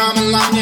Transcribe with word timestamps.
come 0.00 0.16
along 0.16 0.59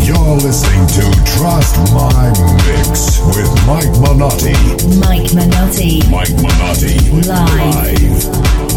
You're 0.00 0.36
listening 0.36 0.86
to 0.86 1.02
Trust 1.26 1.76
My 1.92 2.32
Mix 2.66 3.20
with 3.36 3.52
Mike 3.66 3.92
Manotti. 4.00 4.56
Mike 4.98 5.30
Manotti. 5.32 6.10
Mike 6.10 6.28
Manotti. 6.40 7.26
Live. 7.26 8.69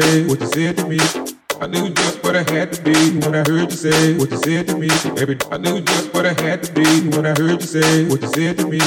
Say 0.00 0.26
what 0.26 0.40
you 0.40 0.46
said 0.48 0.76
to 0.76 0.86
me. 0.88 0.98
I 1.60 1.68
knew 1.68 1.88
just 1.88 2.24
what 2.24 2.34
I 2.34 2.42
had 2.50 2.72
to 2.72 2.82
be 2.82 2.96
when 3.22 3.32
I 3.36 3.44
heard 3.46 3.70
you 3.70 3.76
say 3.78 4.18
what 4.18 4.28
you 4.28 4.38
said 4.38 4.66
to 4.66 4.76
me. 4.76 4.88
Every 5.22 5.38
I 5.52 5.56
knew 5.56 5.80
just 5.82 6.12
what 6.12 6.26
I 6.26 6.34
had 6.42 6.64
to 6.64 6.72
be 6.72 6.86
when 7.14 7.24
I 7.26 7.34
heard 7.38 7.60
you 7.62 7.66
say 7.74 8.04
what 8.08 8.20
you 8.20 8.28
said 8.34 8.58
to 8.58 8.66
me. 8.66 8.80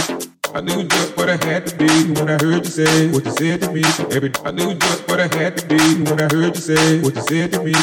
I 0.53 0.59
knew 0.59 0.83
just 0.83 1.15
what 1.15 1.29
I 1.29 1.37
had 1.45 1.65
to 1.67 1.75
be 1.77 1.87
when 2.11 2.27
I 2.27 2.37
heard 2.43 2.65
you 2.65 2.71
say 2.79 3.07
what 3.07 3.23
you 3.23 3.31
said 3.31 3.61
to 3.61 3.71
me. 3.71 3.83
Every 4.11 4.31
I 4.43 4.51
knew 4.51 4.73
just 4.75 5.07
what 5.07 5.21
I 5.21 5.33
had 5.33 5.55
to 5.57 5.65
be 5.67 5.79
when 6.03 6.19
I 6.19 6.27
heard 6.27 6.55
you 6.55 6.61
say 6.61 6.99
what 6.99 7.15
you 7.15 7.21
said 7.21 7.53
to 7.53 7.63
me. 7.63 7.73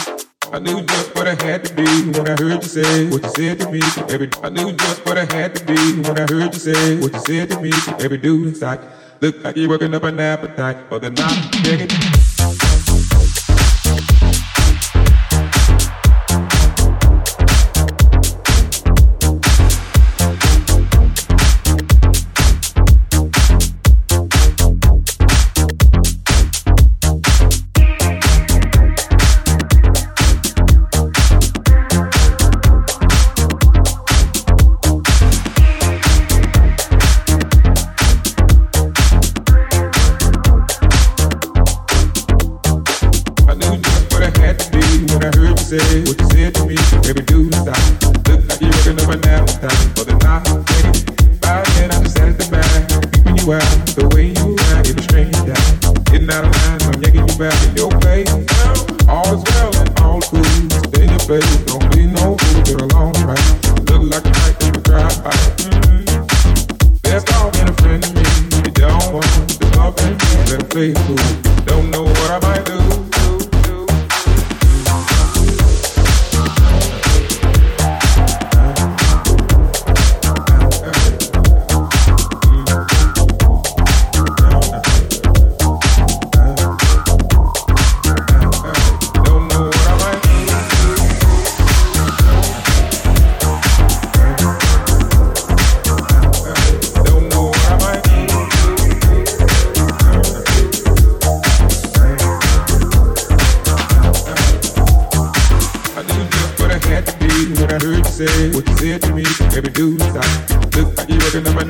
I 0.53 0.59
knew 0.59 0.83
just 0.83 1.15
what 1.15 1.27
I 1.27 1.35
had 1.43 1.65
to 1.65 1.73
be 1.75 1.89
when 2.13 2.29
I 2.29 2.37
heard 2.37 2.61
you 2.61 2.69
say 2.77 3.09
what 3.09 3.23
you 3.23 3.31
said 3.39 3.59
to 3.61 3.71
me. 3.73 3.81
Every 4.13 4.29
I 4.43 4.51
knew 4.51 4.73
just 4.73 5.07
what 5.07 5.17
I 5.17 5.25
had 5.33 5.55
to 5.57 5.65
be 5.65 5.81
when 6.05 6.19
I 6.19 6.27
heard 6.29 6.53
you 6.53 6.61
say 6.61 7.01
what 7.01 7.15
you 7.15 7.21
said 7.21 7.49
to 7.53 7.61
me. 7.63 7.73
Every 8.05 8.19
dude 8.19 8.49
inside 8.49 8.81
look 9.23 9.43
like 9.43 9.57
you're 9.57 9.71
working 9.71 9.95
up 9.95 10.03
an 10.03 10.21
appetite 10.21 10.77
for 10.91 10.99
the 10.99 11.09
night. 11.09 12.24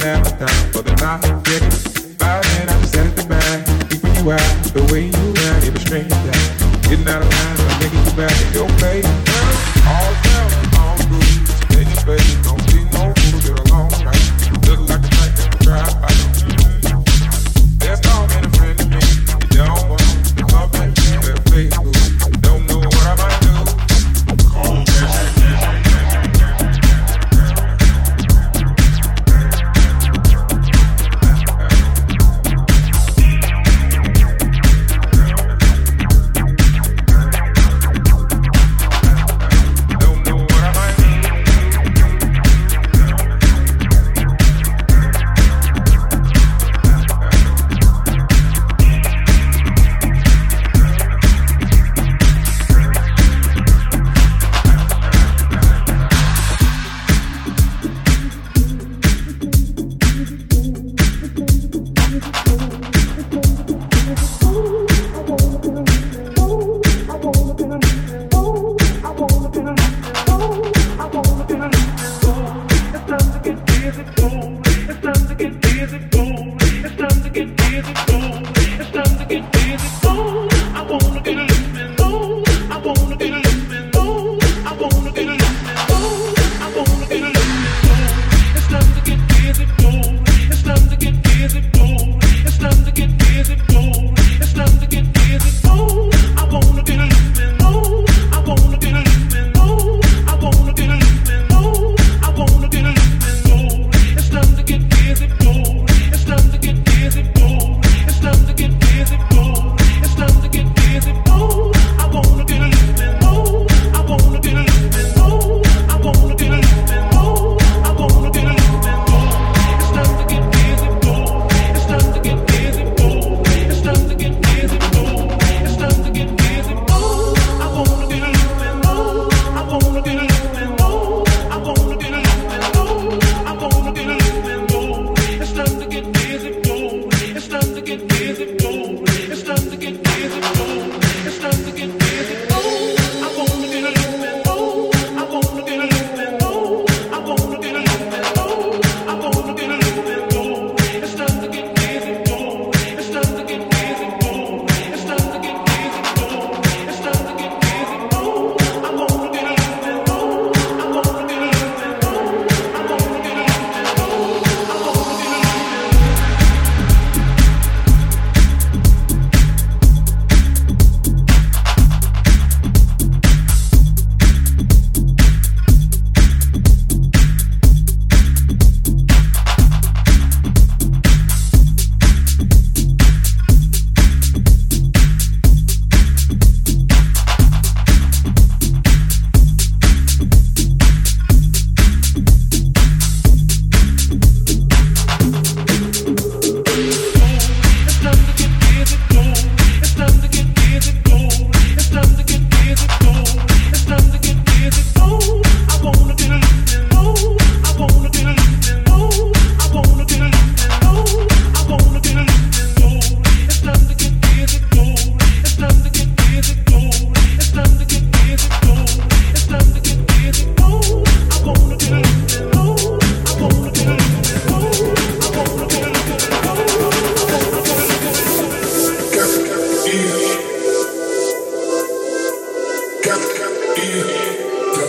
An 0.04 0.20
appetite 0.20 0.50
for 0.72 0.82
the 0.82 0.94
night. 0.96 1.22
Get 1.44 1.62
it? 1.62 2.18
By 2.18 2.40
then 2.40 2.68
I 2.68 2.80
just 2.80 2.92
sat 2.92 3.06
at 3.06 3.16
the 3.16 3.26
back, 3.26 3.66
keeping 3.88 4.14
you 4.16 4.32
out 4.32 4.64
the 4.72 4.82
way 4.92 5.06
you 5.06 5.34
string 5.80 6.04
you 6.04 6.10
down. 6.10 6.80
Getting 6.82 7.08
out 7.08 7.22
of 7.22 7.28
line, 7.28 7.56
I'm 7.60 7.78
making 7.80 8.04
you 8.04 8.12
back 8.16 8.34
in 8.44 8.52
your 8.52 8.68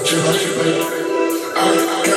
to 0.05 0.15
my 0.17 0.37
baby. 0.37 0.85
I 1.57 2.03
got 2.05 2.14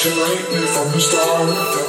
Congratulate 0.00 0.52
me 0.52 0.64
from 0.68 0.92
the 0.92 1.00
start. 1.00 1.87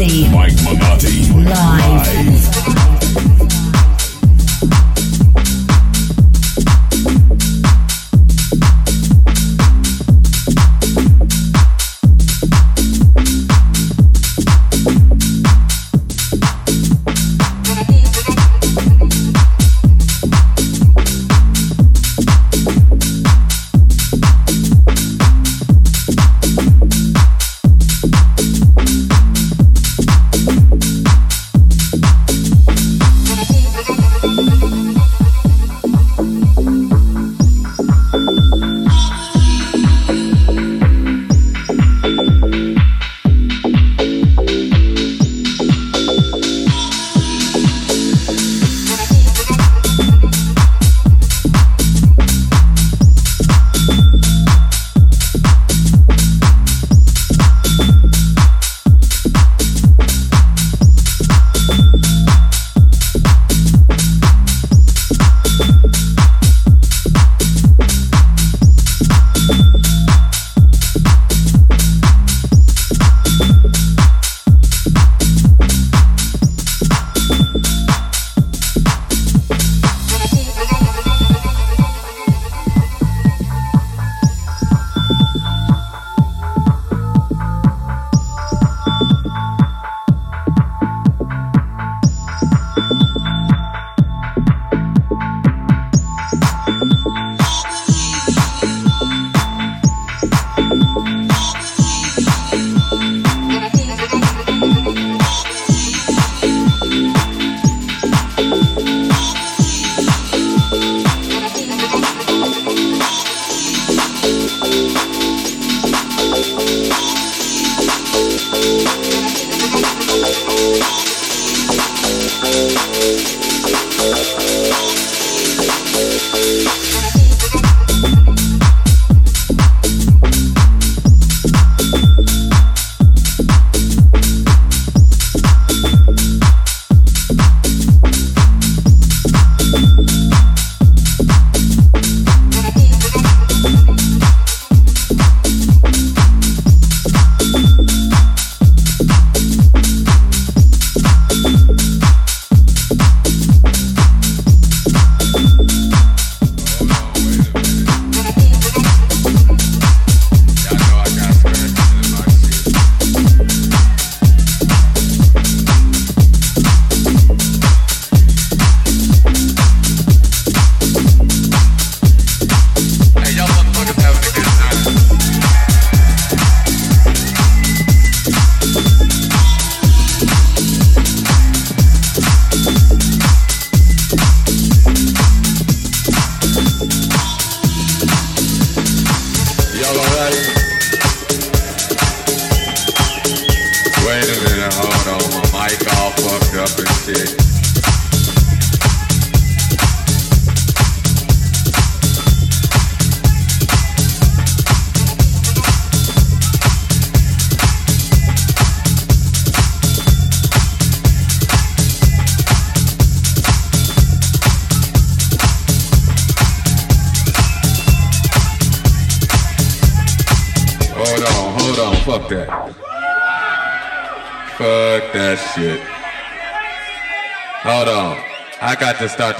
Mike 0.00 0.56
Minotti. 0.64 1.28
Live. 1.34 2.49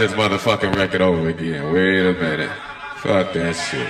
This 0.01 0.13
motherfucking 0.13 0.75
record 0.77 1.03
over 1.03 1.29
again. 1.29 1.71
Wait 1.75 2.01
a 2.01 2.15
minute. 2.15 2.49
Fuck 3.05 3.35
that 3.35 3.53
shit. 3.53 3.85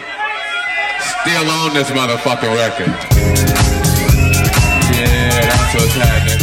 Still 0.99 1.47
on 1.47 1.71
this 1.71 1.87
motherfucking 1.95 2.51
record. 2.51 2.91
Yeah, 4.91 5.39
that's 5.39 5.71
what's 5.79 5.95
happening. 5.95 6.43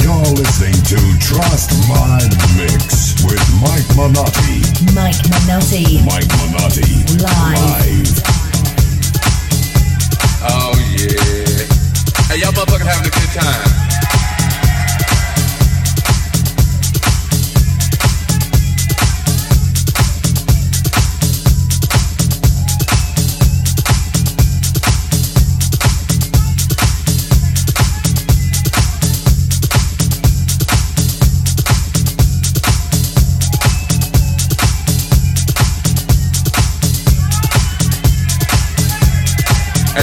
You're 0.00 0.32
listening 0.40 0.80
to 0.88 0.96
Trust 1.20 1.76
My 1.84 2.24
Mix 2.56 3.20
with 3.20 3.44
Mike 3.60 3.84
Minotti. 3.92 4.64
Mike 4.96 5.20
Minotti. 5.28 6.00
Mike 6.00 6.32
Minotti. 6.40 6.96
Live. 7.20 8.24
Oh 10.48 10.72
yeah. 10.96 11.68
Hey, 12.24 12.40
y'all 12.40 12.56
motherfuckers 12.56 12.88
having 12.88 13.04
a 13.04 13.10
good 13.12 13.32
time. 13.36 13.85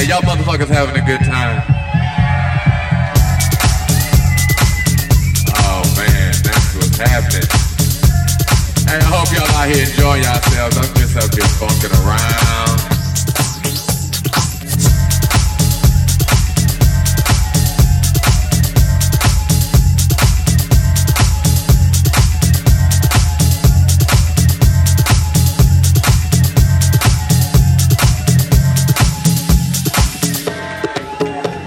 Hey, 0.00 0.06
y'all 0.08 0.22
motherfuckers 0.22 0.68
having 0.68 0.96
a 0.96 1.04
good 1.04 1.20
time. 1.20 1.62
Oh 5.58 5.82
man, 5.96 6.32
that's 6.42 6.74
what's 6.74 6.96
happening. 6.96 7.48
Hey, 8.88 8.96
I 8.96 9.04
hope 9.04 9.30
y'all 9.34 9.44
out 9.56 9.68
here 9.68 9.84
yourselves. 10.16 10.76
I'm 10.76 10.94
just 10.94 11.16
up 11.16 11.34
here 11.34 11.44
funking 11.58 11.92
around. 12.06 12.69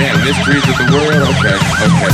Damn, 0.00 0.16
mysteries 0.24 0.64
of 0.66 0.78
the 0.78 0.86
world. 0.96 1.28
Okay, 1.28 1.52
okay. 1.52 2.12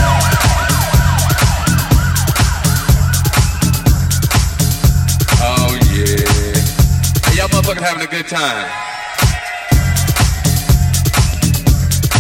Oh 5.39 5.71
yeah. 5.95 7.37
Y'all 7.37 7.49
motherfuckers 7.49 7.87
having 7.87 8.03
a 8.03 8.11
good 8.11 8.27
time. 8.27 8.67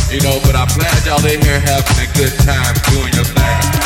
You 0.08 0.20
know, 0.20 0.38
but 0.44 0.54
I'm 0.54 0.68
glad 0.78 1.04
y'all 1.04 1.26
in 1.26 1.42
here 1.42 1.58
having 1.58 1.98
a 1.98 2.12
good 2.14 2.38
time 2.46 2.74
doing 2.92 3.12
your 3.14 3.24
thing. 3.24 3.85